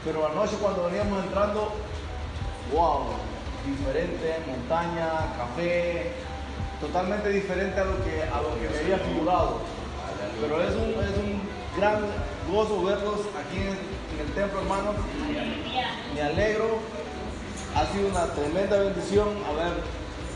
Pero 0.05 0.27
anoche 0.27 0.57
cuando 0.61 0.85
veníamos 0.85 1.25
entrando, 1.25 1.73
wow, 2.73 3.05
diferente, 3.67 4.37
montaña, 4.47 5.37
café, 5.37 6.13
totalmente 6.81 7.29
diferente 7.29 7.79
a 7.79 7.85
lo 7.85 8.05
que, 8.05 8.23
a 8.23 8.41
lo 8.41 8.55
que 8.55 8.69
me 8.69 8.79
había 8.79 8.99
figurado. 8.99 9.59
Pero 10.41 10.63
es 10.63 10.75
un, 10.75 10.91
es 11.05 11.19
un 11.19 11.41
gran 11.79 12.01
gozo 12.51 12.83
verlos 12.83 13.21
aquí 13.39 13.59
en, 13.59 14.01
el 14.21 14.33
templo, 14.35 14.61
hermanos. 14.61 14.97
Me 16.15 16.23
alegro, 16.23 16.79
ha 17.75 17.87
sido 17.87 18.09
una 18.09 18.27
tremenda 18.35 18.79
bendición 18.79 19.29
haber 19.49 19.73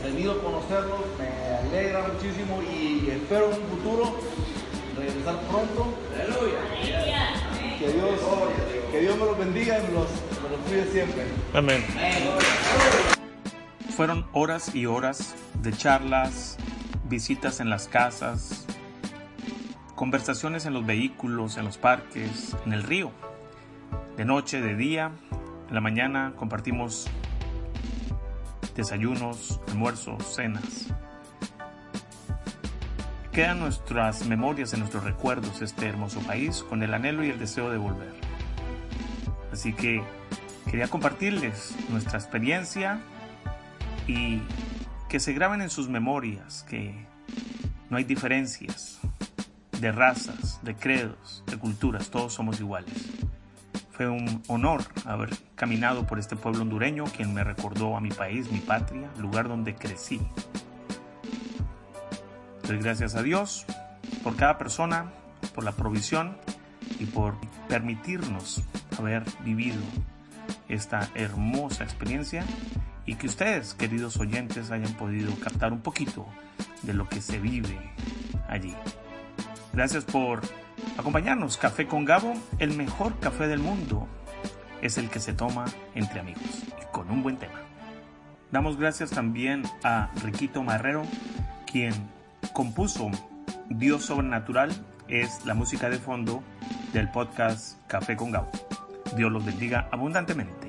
venido 0.03 0.33
a 0.33 0.41
conocerlos, 0.41 1.01
me 1.19 1.69
alegra 1.69 2.07
muchísimo 2.13 2.61
y 2.63 3.09
espero 3.09 3.47
un 3.47 3.77
futuro 3.77 4.15
regresar 5.05 5.39
pronto. 5.49 5.93
Que 7.79 7.91
Dios, 7.91 8.19
que 8.91 8.99
Dios 9.01 9.17
me 9.17 9.25
los 9.25 9.37
bendiga 9.37 9.79
y 9.79 9.83
me 9.83 9.93
los, 9.93 10.07
cuide 10.67 10.85
siempre. 10.91 11.23
Amén. 11.53 11.83
Fueron 13.95 14.25
horas 14.33 14.73
y 14.75 14.85
horas 14.85 15.35
de 15.61 15.71
charlas, 15.71 16.57
visitas 17.07 17.59
en 17.59 17.69
las 17.69 17.87
casas, 17.87 18.65
conversaciones 19.95 20.65
en 20.65 20.73
los 20.73 20.85
vehículos, 20.85 21.57
en 21.57 21.65
los 21.65 21.77
parques, 21.77 22.55
en 22.65 22.73
el 22.73 22.83
río. 22.83 23.11
De 24.17 24.25
noche, 24.25 24.61
de 24.61 24.75
día, 24.75 25.11
en 25.69 25.75
la 25.75 25.81
mañana 25.81 26.33
compartimos 26.35 27.07
desayunos, 28.75 29.61
almuerzos, 29.67 30.35
cenas. 30.35 30.93
Quedan 33.35 33.59
nuestras 33.59 34.25
memorias, 34.27 34.71
en 34.71 34.79
nuestros 34.79 35.03
recuerdos 35.03 35.61
este 35.61 35.89
hermoso 35.89 36.21
país 36.21 36.63
con 36.63 36.83
el 36.83 36.93
anhelo 36.93 37.21
y 37.21 37.31
el 37.31 37.37
deseo 37.37 37.69
de 37.69 37.77
volver. 37.77 38.13
Así 39.51 39.73
que 39.73 40.01
quería 40.71 40.87
compartirles 40.87 41.75
nuestra 41.89 42.17
experiencia 42.17 43.01
y 44.07 44.41
que 45.09 45.19
se 45.19 45.33
graben 45.33 45.61
en 45.61 45.69
sus 45.69 45.89
memorias 45.89 46.63
que 46.69 46.95
no 47.89 47.97
hay 47.97 48.05
diferencias 48.05 49.01
de 49.81 49.91
razas, 49.91 50.61
de 50.63 50.73
credos, 50.73 51.43
de 51.45 51.57
culturas, 51.57 52.09
todos 52.09 52.31
somos 52.31 52.61
iguales. 52.61 53.09
Fue 53.91 54.07
un 54.07 54.43
honor 54.47 54.81
haber 55.03 55.31
caminado 55.55 56.07
por 56.07 56.19
este 56.19 56.37
pueblo 56.37 56.61
hondureño, 56.61 57.03
quien 57.03 57.33
me 57.33 57.43
recordó 57.43 57.97
a 57.97 57.99
mi 57.99 58.11
país, 58.11 58.49
mi 58.49 58.59
patria, 58.59 59.09
lugar 59.19 59.49
donde 59.49 59.75
crecí, 59.75 60.21
Doy 62.67 62.79
gracias 62.79 63.13
a 63.15 63.21
Dios 63.21 63.65
por 64.23 64.35
cada 64.35 64.57
persona, 64.57 65.11
por 65.53 65.63
la 65.63 65.71
provisión 65.71 66.35
y 66.99 67.05
por 67.05 67.35
permitirnos 67.67 68.63
haber 68.97 69.23
vivido 69.43 69.81
esta 70.67 71.09
hermosa 71.13 71.83
experiencia 71.83 72.43
y 73.05 73.15
que 73.15 73.27
ustedes, 73.27 73.75
queridos 73.75 74.17
oyentes, 74.17 74.71
hayan 74.71 74.93
podido 74.93 75.31
captar 75.35 75.73
un 75.73 75.81
poquito 75.81 76.25
de 76.81 76.95
lo 76.95 77.07
que 77.07 77.21
se 77.21 77.39
vive 77.39 77.77
allí. 78.47 78.73
Gracias 79.73 80.03
por 80.03 80.41
acompañarnos. 80.97 81.57
Café 81.57 81.85
con 81.85 82.03
Gabo, 82.03 82.33
el 82.57 82.75
mejor 82.75 83.19
café 83.19 83.47
del 83.47 83.59
mundo, 83.59 84.07
es 84.81 84.97
el 84.97 85.09
que 85.09 85.19
se 85.19 85.33
toma 85.33 85.65
entre 85.93 86.19
amigos 86.19 86.63
y 86.81 86.91
con 86.91 87.11
un 87.11 87.21
buen 87.21 87.37
tema. 87.37 87.61
Damos 88.51 88.77
gracias 88.77 89.11
también 89.11 89.63
a 89.83 90.09
Riquito 90.23 90.63
Marrero, 90.63 91.03
quien 91.65 92.14
compuso 92.55 93.11
Dios 93.69 94.05
Sobrenatural 94.05 94.71
es 95.09 95.45
la 95.45 95.53
música 95.53 95.89
de 95.89 95.97
fondo 95.97 96.41
del 96.93 97.11
podcast 97.11 97.85
Café 97.87 98.15
con 98.15 98.31
Gabo. 98.31 98.49
Dios 99.17 99.29
los 99.29 99.45
bendiga 99.45 99.89
abundantemente. 99.91 100.64